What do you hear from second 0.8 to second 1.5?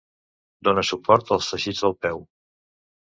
suport